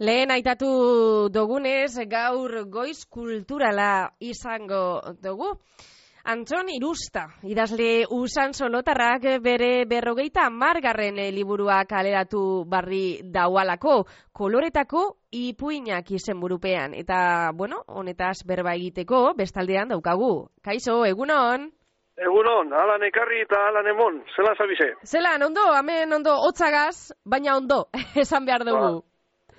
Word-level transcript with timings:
lehen 0.00 0.30
aitatu 0.32 1.28
dugunez, 1.28 1.92
gaur 2.08 2.64
goiz 2.72 3.04
kulturala 3.04 4.10
izango 4.20 5.00
dugu. 5.22 5.52
Antxon 6.30 6.68
Irusta, 6.68 7.22
idazle 7.48 8.04
usan 8.12 8.52
solotarrak 8.52 9.24
bere 9.40 9.86
berrogeita 9.88 10.50
margarren 10.52 11.16
liburua 11.32 11.78
kaleratu 11.88 12.64
barri 12.68 13.20
daualako, 13.24 14.04
koloretako 14.32 15.04
ipuinak 15.32 16.10
izen 16.12 16.40
burupean. 16.40 16.92
Eta, 16.94 17.50
bueno, 17.56 17.82
honetaz 17.88 18.44
berba 18.46 18.74
egiteko, 18.76 19.32
bestaldean 19.36 19.94
daukagu. 19.94 20.50
Kaixo, 20.62 21.04
egunon? 21.08 21.70
Egunon, 22.20 22.72
alan 22.76 23.04
ekarri 23.08 23.40
eta 23.46 23.62
alan 23.70 23.86
emon, 23.88 24.20
zelan 24.36 24.56
zabize? 24.60 24.90
Zelan, 25.08 25.42
ondo, 25.42 25.70
hemen 25.72 26.12
ondo, 26.12 26.36
hotzagaz, 26.44 27.14
baina 27.24 27.56
ondo, 27.56 27.86
esan 28.24 28.44
behar 28.44 28.66
dugu. 28.68 29.00
Ba, 29.00 29.06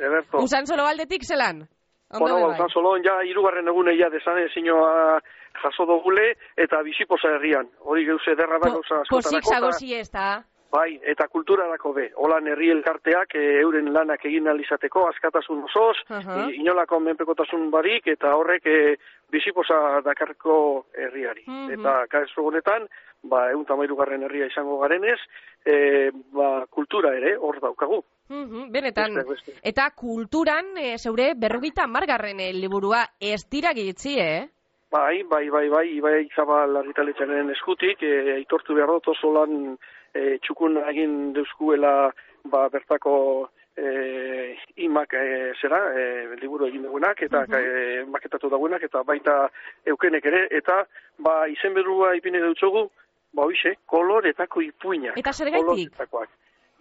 ederto. 0.02 0.38
Usan 0.44 0.68
solo 0.68 0.84
baldetik 0.84 1.24
zelan? 1.24 1.68
Bueno, 2.12 2.36
ba, 2.42 2.48
bai. 2.48 2.56
usan 2.58 2.70
solon 2.70 3.04
ja 3.04 3.22
irugarren 3.24 3.68
eguneia 3.68 4.10
desane 4.10 4.48
zinua 4.54 5.20
jaso 5.64 5.86
dogule 5.86 6.34
eta 6.58 6.82
biziposa 6.84 7.30
herrian. 7.38 7.70
Hori 7.80 8.06
geuse 8.06 8.36
derra 8.36 8.60
da 8.60 8.70
gauza 8.70 9.02
askotarako. 9.02 9.38
eta- 9.38 9.60
zagozi 9.60 9.94
ez 9.96 10.10
da. 10.12 10.44
Bai, 10.72 10.96
eta 11.04 11.26
kulturarako 11.28 11.92
be. 11.94 12.06
Holan 12.16 12.46
herri 12.48 12.70
elkarteak 12.72 13.34
e, 13.36 13.42
euren 13.60 13.90
lanak 13.92 14.24
egin 14.26 14.48
alizateko, 14.48 15.04
askatasun 15.10 15.66
osoz, 15.68 15.98
Aha. 16.10 16.46
i- 16.48 16.62
inolako 16.62 17.00
menpekotasun 17.04 17.66
barik, 17.74 18.08
eta 18.08 18.32
horrek 18.40 18.66
e, 18.72 18.96
biziposa 19.32 20.00
dakarko 20.06 20.86
herriari. 20.96 21.44
Mhm. 21.48 21.74
Eta 21.76 22.06
kaso 22.08 22.46
honetan, 22.48 22.88
ba, 23.24 23.50
egun 23.52 23.66
tamairugarren 23.66 24.24
herria 24.24 24.48
izango 24.48 24.80
garenez, 24.80 25.20
e, 25.66 26.10
ba, 26.32 26.66
kultura 26.70 27.12
ere, 27.18 27.36
hor 27.38 27.60
daukagu. 27.60 28.00
Mhm, 28.30 28.72
Benetan, 28.72 29.14
Beste, 29.16 29.30
beste. 29.30 29.60
eta 29.68 29.90
kulturan 29.92 30.78
e, 30.78 30.98
zeure 30.98 31.34
berrogeita 31.36 31.86
margarren 31.86 32.38
liburua 32.62 33.04
ez 33.20 33.44
dira 33.52 33.74
gitzi, 33.74 34.16
eh? 34.20 34.48
Bai, 34.92 35.24
bai, 35.24 35.50
bai, 35.50 35.68
bai, 35.70 35.88
Ibai 35.98 36.30
Zabal 36.36 36.76
argitaletxaren 36.78 37.50
eskutik, 37.52 38.02
e, 38.04 38.38
aitortu 38.38 38.74
behar 38.76 38.88
dut 38.92 39.08
oso 39.08 39.32
lan 39.36 39.78
e, 40.14 40.38
txukun 40.44 40.78
egin 40.90 41.34
deuskuela 41.34 42.12
ba, 42.44 42.68
bertako 42.70 43.50
e, 43.78 44.56
imak 44.84 45.14
e, 45.14 45.54
zera, 45.62 45.80
e, 45.96 46.04
liburu 46.42 46.68
egin 46.68 46.84
duguenak, 46.84 47.22
eta 47.22 47.46
Mhm. 47.48 47.54
e, 47.56 48.06
maketatu 48.06 48.50
dauenak, 48.50 48.84
eta 48.84 49.04
baita 49.04 49.50
eukenek 49.86 50.26
ere, 50.26 50.48
eta 50.52 50.86
ba, 51.20 51.48
izen 51.48 51.74
berua 51.74 52.16
ipine 52.16 52.40
dutzugu, 52.40 52.90
ba, 53.34 53.44
hoize, 53.44 53.76
koloretako 53.86 54.62
ipuina. 54.62 55.14
Eta 55.16 55.32
zergaitik? 55.32 55.66
Koloretakoak. 55.66 56.30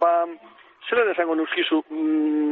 Ba, 0.01 0.27
zela 0.89 1.13
esango 1.13 1.35
nuzkizu, 1.39 1.83
mm, 1.91 2.50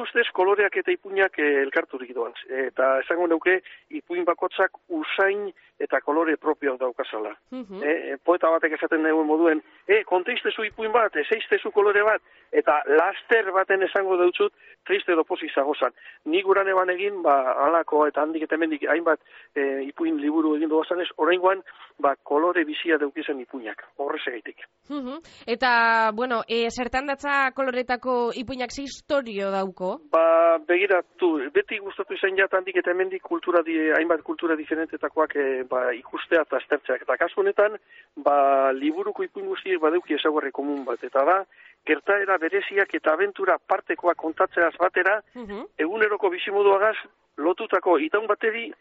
nire 0.00 0.08
ustez 0.08 0.32
koloreak 0.32 0.76
eta 0.76 0.92
ipuinak 0.92 1.38
eh, 1.38 1.62
elkarturik 1.62 2.14
doan. 2.14 2.32
Eta 2.48 3.00
esango 3.00 3.26
neuke 3.26 3.60
ipuin 3.90 4.24
bakotzak 4.24 4.72
usain 4.88 5.52
eta 5.80 6.00
kolore 6.00 6.36
propio 6.36 6.76
daukazala. 6.76 7.34
Mhm. 7.50 7.82
Eh, 7.82 8.16
poeta 8.24 8.50
batek 8.50 8.72
esaten 8.76 9.02
dugu 9.02 9.24
moduen, 9.24 9.62
e, 9.88 10.04
konteistezu 10.04 10.64
ipuin 10.64 10.92
bat, 10.92 11.16
ezeiztezu 11.16 11.70
kolore 11.72 12.02
bat, 12.02 12.20
eta 12.52 12.82
laster 12.86 13.50
baten 13.52 13.82
esango 13.82 14.16
deutzut, 14.20 14.52
triste 14.86 15.12
edo 15.12 15.24
pozik 15.24 15.52
zagozan. 15.54 15.92
Ni 16.26 16.42
guran 16.42 16.68
eban 16.68 16.90
egin, 16.90 17.22
ba, 17.22 17.54
alako 17.66 18.06
eta 18.06 18.22
handik 18.22 18.44
eta 18.44 18.56
hemendik 18.56 18.84
hainbat 18.88 19.20
e, 19.54 19.82
ipuin 19.88 20.20
liburu 20.20 20.56
egin 20.56 20.68
dugu 20.68 20.84
ez, 21.00 21.08
oraingoan, 21.16 21.62
ba, 21.98 22.14
kolore 22.22 22.64
bizia 22.64 22.98
deukizen 22.98 23.40
ipuinak, 23.40 23.82
horrez 23.96 24.22
egeitik. 24.26 24.66
Mhm. 24.90 25.20
Eta, 25.46 26.12
bueno, 26.14 26.42
e, 26.46 26.68
zertan 26.70 27.06
datza 27.06 27.52
koloretako 27.54 28.32
ipuinak 28.34 28.70
ze 28.70 28.82
historio 28.82 29.50
dauko? 29.50 29.89
Ba, 30.12 30.58
begiratu, 30.68 31.30
beti 31.54 31.78
gustatu 31.78 32.14
izan 32.14 32.36
jat 32.36 32.52
handik 32.54 32.76
eta 32.76 32.90
hemendik 32.90 33.22
kultura 33.22 33.62
di, 33.62 33.76
hainbat 33.96 34.22
kultura 34.22 34.56
diferentetakoak 34.56 35.36
e, 35.36 35.62
ba, 35.70 35.92
ikustea 35.92 36.42
eta 36.42 36.56
aztertzeak. 36.56 37.02
Eta 37.02 37.16
kasu 37.16 37.40
honetan, 37.40 37.78
ba, 38.16 38.72
liburuko 38.72 39.22
ipuin 39.22 39.46
guztiek 39.46 39.80
badeuki 39.80 40.14
ezaguarri 40.14 40.52
komun 40.52 40.84
bat. 40.84 41.02
Eta 41.04 41.24
da, 41.24 41.44
gertaera 41.86 42.36
bereziak 42.38 42.94
eta 42.94 43.12
abentura 43.14 43.58
partekoak 43.58 44.16
kontatzeaz 44.16 44.74
batera, 44.78 45.20
Mhm. 45.34 45.64
eguneroko 45.78 46.30
bizimoduagaz 46.30 46.96
lotutako 47.38 47.98
itaun 47.98 48.26
bateri 48.26 48.72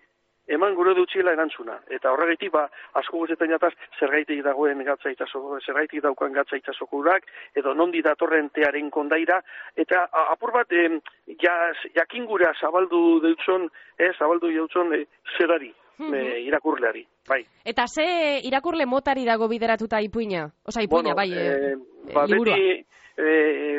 eman 0.49 0.75
gure 0.75 0.93
dutxila 0.97 1.33
erantzuna. 1.35 1.77
Eta 1.89 2.11
horregatik, 2.11 2.51
ba, 2.51 2.65
asko 2.99 3.21
guzetan 3.23 3.49
jataz, 3.53 3.71
zergaitik 3.99 4.41
dagoen 4.45 4.83
gatza 4.87 5.11
itazoko, 5.13 5.59
zergaitik 5.65 6.01
daukan 6.03 6.33
gatza 6.33 6.57
itazoko 6.57 6.97
urak, 7.03 7.27
edo 7.55 7.73
nondi 7.73 8.01
datorren 8.05 8.49
tearen 8.55 8.89
kondaira, 8.89 9.41
eta 9.77 10.07
apur 10.33 10.51
bat, 10.55 10.71
em, 10.71 10.99
ja, 11.41 11.53
jakin 11.95 12.25
gura 12.25 12.53
zabaldu 12.59 13.19
deutzon, 13.23 13.69
eh, 13.97 14.11
zabaldu 14.17 14.49
deutzon 14.51 14.93
eh, 14.93 15.05
zerari, 15.37 15.73
Mhm. 15.99 16.13
eh, 16.15 16.39
irakurleari, 16.47 17.05
bai. 17.27 17.41
Eta 17.65 17.83
ze 17.87 18.39
irakurle 18.47 18.85
motari 18.85 19.25
dago 19.25 19.47
bideratuta 19.49 19.99
ipuina? 20.01 20.45
Osa, 20.65 20.81
ipuina, 20.81 21.13
bai, 21.13 21.31
e, 21.33 21.47
eh, 21.47 21.75
ba, 22.13 22.25
liburua. 22.25 22.55
beti 22.55 22.85
eh, 23.17 23.78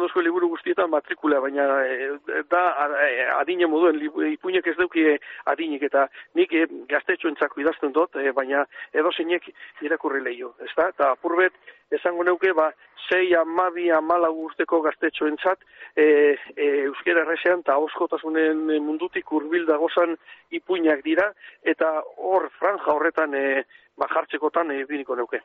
ipinten 0.00 0.08
duzko 0.08 0.22
liburu 0.22 0.48
guztietan 0.48 0.90
matrikula, 0.90 1.40
baina 1.40 1.64
eh, 1.84 2.42
da 2.48 2.88
eh, 3.04 3.28
adine 3.40 3.66
moduen, 3.66 4.00
ipuinek 4.32 4.66
ez 4.66 4.76
dauki 4.76 5.18
adinik, 5.46 5.82
eta 5.82 6.08
nik 6.34 6.52
eh, 6.52 6.66
gaztetxoentzako 6.88 7.60
idazten 7.60 7.92
dut, 7.92 8.16
eh, 8.16 8.32
baina 8.32 8.64
edo 8.92 9.10
zeinek 9.12 9.50
irakurri 9.82 10.22
lehio, 10.22 10.54
ez 10.60 10.72
da? 10.76 10.88
Eta 10.88 11.10
apurbet, 11.12 11.52
esango 11.90 12.24
neuke, 12.24 12.52
ba, 12.52 12.70
sei 13.08 13.34
amabi 13.34 13.90
amala 13.90 14.30
urteko 14.30 14.80
gaztetxoentzat, 14.80 15.60
e, 15.96 16.36
e, 16.56 16.66
euskera 16.86 17.24
errezean 17.24 17.60
eta 17.60 17.76
oskotasunen 17.78 18.66
mundutik 18.82 19.30
hurbil 19.30 19.66
dagozan 19.66 20.16
ipuinak 20.50 21.02
dira, 21.04 21.32
eta 21.62 22.00
hor 22.16 22.48
franja 22.58 22.94
horretan 22.94 23.34
e, 23.34 23.64
ba, 23.98 24.08
jartzekotan 24.14 24.70
e, 24.70 24.84
biniko 24.88 25.16
neuke. 25.16 25.42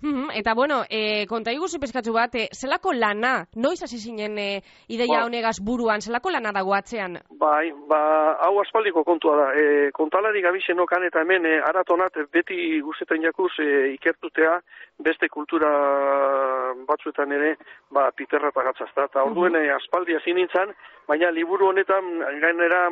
Mhm, 0.00 0.30
Eta, 0.32 0.54
bueno, 0.54 0.84
e, 0.88 1.26
konta 1.26 1.50
iguzu 1.50 1.80
peskatzu 1.82 2.12
bat, 2.14 2.34
e, 2.38 2.44
zelako 2.54 2.92
lana, 2.94 3.48
noiz 3.56 3.82
hasi 3.82 3.98
zinen 3.98 4.38
e, 4.38 4.62
ideia 4.94 5.18
Ba. 5.18 5.24
honegaz 5.26 5.58
buruan, 5.58 6.00
zelako 6.00 6.30
lana 6.30 6.52
dago 6.54 6.74
atzean? 6.76 7.16
Bai, 7.40 7.72
ba, 7.90 8.36
hau 8.46 8.60
aspaldiko 8.62 9.02
kontua 9.02 9.34
da. 9.40 9.48
E, 9.58 9.90
kontalari 9.90 10.42
gabizenokan 10.44 11.02
eta 11.08 11.24
hemen 11.24 11.46
e, 11.50 11.56
aratonat 11.70 12.14
beti 12.30 12.78
guztetan 12.80 13.26
jakuz 13.26 13.50
e, 13.58 13.90
ikertutea 13.96 14.60
beste 15.02 15.28
kultura 15.28 15.68
batzuetan 16.86 17.34
ere 17.34 17.56
ba, 17.90 18.12
piterra 18.14 18.52
eta 18.54 18.68
gatzazta. 18.70 19.08
Eta 19.10 19.26
orduen 19.26 19.58
e, 19.58 19.66
aspaldi 19.74 20.14
hasi 20.14 20.36
nintzen, 20.38 20.76
baina 21.10 21.32
liburu 21.34 21.72
honetan 21.72 22.22
gainera 22.38 22.86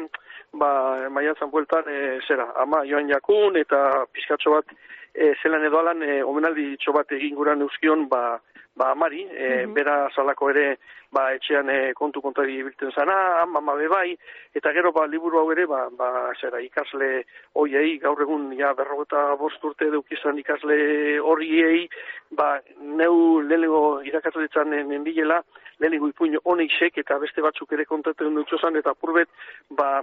ba, 0.58 1.06
maiatzan 1.14 1.54
bueltan 1.54 1.86
e, 1.86 2.18
zera, 2.26 2.50
ama 2.58 2.82
joan 2.82 3.14
jakun 3.14 3.62
eta 3.62 4.08
pizkatxo 4.10 4.58
bat 4.58 4.74
e, 5.16 5.34
zelan 5.42 5.64
edo 5.64 5.80
alan 5.80 6.02
e, 6.02 6.22
omenaldi 6.22 6.76
txo 6.76 6.92
bat 6.92 7.10
egin 7.12 7.34
guran 7.34 7.62
euskion 7.64 8.08
ba, 8.08 8.38
ba 8.76 8.90
amari, 8.92 9.24
e, 9.24 9.66
Mhm. 9.66 9.74
bera 9.74 10.10
salako 10.14 10.50
ere 10.50 10.78
ba, 11.10 11.32
etxean 11.34 11.70
e, 11.70 11.94
kontu 11.94 12.20
kontari 12.20 12.62
biltzen 12.62 12.90
zana, 12.92 13.40
ama 13.42 13.60
bai, 13.88 14.16
eta 14.54 14.72
gero 14.72 14.92
ba, 14.92 15.06
liburu 15.06 15.38
hau 15.38 15.50
ere, 15.52 15.66
ba, 15.66 15.88
ba, 15.90 16.32
zera, 16.40 16.60
ikasle 16.60 17.24
hoiei, 17.54 17.98
gaur 17.98 18.20
egun 18.20 18.52
ja, 18.58 18.74
berrogeta 18.74 19.34
bost 19.36 19.64
urte 19.64 19.90
deukizan 19.90 20.38
ikasle 20.38 21.18
horiei, 21.20 21.88
ba, 22.30 22.60
neu 22.80 23.40
lehenengo 23.40 24.02
irakatu 24.02 24.40
ditzan 24.40 24.70
nenbilela, 24.70 25.42
lehenengo 25.78 26.08
ipuin 26.08 26.36
honeisek 26.44 26.98
eta 26.98 27.18
beste 27.18 27.40
batzuk 27.40 27.72
ere 27.72 27.84
kontatzen 27.84 28.34
dutxozan, 28.34 28.76
eta 28.76 28.94
purbet, 28.94 29.28
ba, 29.70 30.02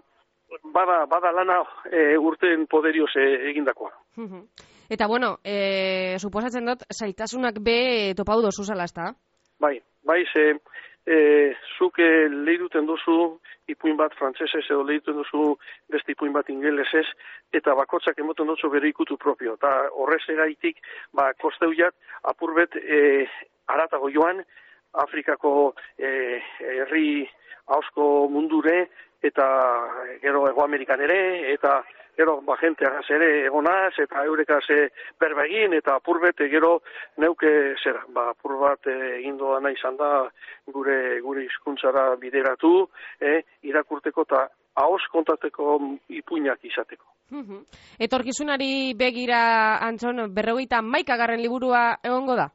bada, 0.64 1.06
bada 1.06 1.32
lana 1.32 1.62
e, 1.92 2.18
urten 2.18 2.66
poderioz 2.68 3.12
e, 3.16 3.50
egindakoa. 3.52 3.92
Mhm. 4.18 4.48
Eta, 4.94 5.08
bueno, 5.08 5.40
e, 5.44 6.18
suposatzen 6.22 6.68
dut, 6.70 6.84
zailtasunak 6.94 7.56
be 7.66 8.14
topau 8.14 8.44
dozu 8.44 8.62
zala, 8.62 8.86
ezta? 8.86 9.08
Bai, 9.64 9.80
bai, 10.06 10.20
ze, 10.30 10.44
e, 11.10 11.16
zuk 11.80 11.98
lehiduten 11.98 12.86
duzu 12.86 13.16
ipuin 13.74 13.98
bat 13.98 14.14
frantsesez 14.20 14.62
edo 14.68 14.84
lehiduten 14.86 15.18
duzu 15.18 15.56
beste 15.90 16.14
ipuin 16.14 16.36
bat 16.36 16.52
ingelesez, 16.54 17.08
eta 17.58 17.74
bakotzak 17.80 18.22
emoten 18.22 18.52
dutzu 18.52 18.70
bere 18.70 18.92
ikutu 18.92 19.18
propio. 19.18 19.56
Eta 19.58 19.72
horrez 19.98 20.22
egaitik, 20.36 20.78
ba, 21.18 21.32
kosteuiat, 21.42 21.98
apurbet, 22.30 22.78
e, 22.78 23.26
aratago 23.74 24.14
joan, 24.14 24.46
Afrikako 25.08 25.74
e, 25.98 26.38
herri 26.62 27.26
hausko 27.66 28.28
mundure, 28.30 28.84
eta 29.26 29.50
gero 30.22 30.46
Ego 30.52 30.62
Amerikan 30.62 31.02
ere, 31.02 31.20
eta 31.56 31.80
gero 32.18 32.40
ba, 32.46 32.58
jenteagaz 32.62 33.06
ere 33.16 33.30
egonaz, 33.48 33.94
eta 34.02 34.24
eurekaz 34.26 34.64
e, 34.70 34.80
berba 35.20 35.46
egin, 35.50 35.74
eta 35.78 35.98
apurbet 36.00 36.42
e, 36.42 36.50
gero 36.52 36.80
neuke 37.18 37.52
zera, 37.84 38.04
ba, 38.14 38.30
apur 38.34 38.58
bat 38.62 38.88
e, 38.88 38.98
egin 39.20 39.38
doana 39.38 39.72
izan 39.74 39.98
da 39.98 40.12
gure 40.74 41.20
gure 41.22 41.46
hizkuntzara 41.46 42.14
bideratu, 42.22 42.74
e, 43.22 43.42
irakurteko 43.70 44.28
eta 44.30 44.48
ahos 44.76 45.04
kontateko 45.12 45.78
ipuinak 46.10 46.64
izateko. 46.66 47.06
Etorkizunari 48.02 48.94
begira, 48.98 49.80
Antxon, 49.86 50.28
berrogeita 50.34 50.82
maikagarren 50.86 51.42
liburua 51.42 51.86
egongo 52.06 52.36
da? 52.38 52.50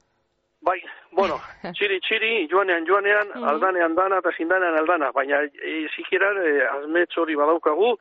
Bai, 0.61 0.81
bueno, 1.13 1.37
txiri 1.77 2.01
txiri, 2.03 2.31
joanean 2.51 2.87
joanean, 2.87 3.31
aldanean 3.47 3.95
dana 3.95 4.19
eta 4.19 4.33
zindanean 4.35 4.75
aldana, 4.81 5.13
baina 5.15 5.39
e, 5.47 5.75
zikirar 5.95 6.41
e, 6.43 6.55
azmetz 6.67 7.13
hori 7.23 7.37
badaukagu, 7.39 7.93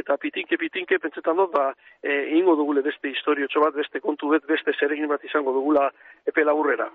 eta 0.00 0.16
pitinke 0.22 0.56
pitinke 0.56 0.98
pentsetan 1.02 1.36
dut, 1.36 1.52
ba, 1.52 1.66
e, 2.00 2.16
ingo 2.38 2.56
dugule 2.56 2.80
beste 2.86 3.12
historiotxo 3.12 3.60
bat, 3.60 3.76
beste 3.76 4.00
kontu 4.00 4.30
bet, 4.32 4.46
beste 4.48 4.72
zeregin 4.80 5.10
bat 5.12 5.24
izango 5.28 5.52
dugula 5.52 5.90
epe 6.26 6.44
laburrera. 6.44 6.88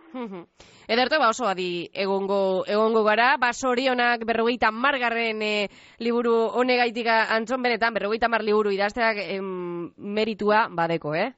Ederto, 0.89 1.21
ba 1.21 1.29
oso 1.29 1.45
adi 1.47 1.85
egongo, 1.94 2.63
egongo 2.65 3.06
gara, 3.06 3.35
ba 3.38 3.53
sorionak 3.53 4.25
berrogeita 4.25 4.74
margarren 4.74 5.45
e, 5.45 5.53
liburu 6.01 6.33
honegaitik 6.57 7.13
antzon 7.13 7.62
benetan, 7.62 7.94
berrogeita 7.94 8.31
mar 8.31 8.41
liburu 8.44 8.74
idazteak 8.74 9.21
em, 9.38 9.94
meritua 9.97 10.65
badeko, 10.74 11.13
eh? 11.13 11.29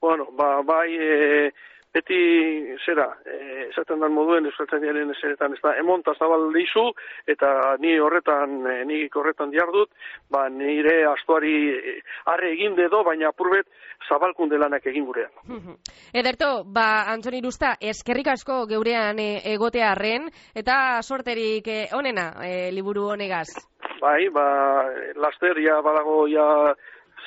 Bueno, 0.00 0.28
ba, 0.36 0.60
bai, 0.64 0.88
e, 0.96 1.50
beti, 1.94 2.18
zera, 2.84 3.06
e, 3.26 3.66
esaten 3.68 4.00
dan 4.02 4.14
moduen 4.14 4.46
euskaltzaiaren 4.46 5.10
eseretan, 5.14 5.54
ez 5.56 5.62
da, 5.62 5.74
emonta 5.80 6.14
zabal 6.18 6.48
dizu, 6.54 6.86
eta 7.30 7.76
ni 7.82 7.96
horretan, 7.98 8.60
e, 8.66 8.76
ni 8.86 9.00
horretan 9.14 9.50
diardut, 9.50 9.90
ba, 10.30 10.46
nire 10.54 11.00
astuari 11.10 11.54
e, 11.74 11.96
arre 12.30 12.52
egin 12.54 12.76
dedo, 12.78 13.02
baina 13.06 13.30
apurbet 13.30 13.66
zabalkunde 14.08 14.58
lanak 14.58 14.86
egin 14.86 15.06
gurean. 15.08 15.32
Mhm. 15.46 15.80
Ederto, 16.22 16.52
ba, 16.64 17.10
Antzon 17.12 17.38
Irusta, 17.40 17.74
eskerrik 17.80 18.30
asko 18.36 18.62
geurean 18.70 19.18
e, 19.18 19.30
egotea 19.54 19.90
arren, 19.92 20.30
eta 20.54 21.00
sorterik 21.02 21.66
e, 21.66 21.80
onena 21.98 22.30
e, 22.46 22.70
liburu 22.74 23.10
honegaz. 23.16 23.48
Bai, 24.00 24.28
ba, 24.32 24.46
laster, 25.20 25.58
ja, 25.60 25.80
badago, 25.84 26.22
ja, 26.30 26.46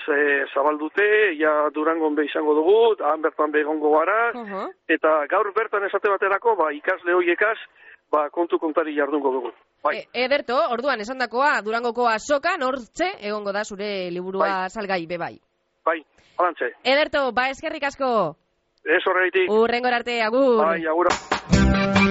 ze, 0.05 0.45
zabaldute, 0.53 1.35
ja, 1.39 1.69
durangon 1.73 2.15
be 2.15 2.25
izango 2.25 2.53
dugu, 2.55 2.95
han 3.03 3.21
bertan 3.21 3.51
be 3.51 3.61
egongo 3.61 3.91
gara, 3.97 4.31
Uh 4.33 4.67
eta 4.87 5.25
gaur 5.29 5.51
bertan 5.55 5.85
esate 5.87 6.09
baterako, 6.09 6.55
ba, 6.55 6.71
ikasle 6.73 7.13
hoiekaz, 7.13 7.57
ba, 8.11 8.29
kontu 8.29 8.59
kontari 8.59 8.95
jardungo 8.95 9.31
dugu. 9.31 9.51
Bai. 9.83 9.97
E, 9.97 10.25
ederto, 10.25 10.55
orduan 10.71 11.01
esandakoa 11.03 11.61
Durangoko 11.65 12.07
azokan 12.07 12.61
hortze 12.63 13.09
egongo 13.19 13.51
da 13.51 13.63
zure 13.63 14.09
liburua 14.11 14.47
Bai. 14.47 14.69
salgai 14.69 15.05
be 15.07 15.17
bai. 15.17 15.35
Bai, 15.85 15.99
alantze. 16.37 16.73
Ederto, 16.83 17.31
ba 17.33 17.49
eskerrik 17.49 17.83
asko. 17.83 18.35
Ez 18.83 19.03
horreitik, 19.07 19.49
Urrengor 19.51 19.93
arte 19.93 20.21
agur. 20.21 20.65
bai, 20.65 20.85
agura. 20.85 22.02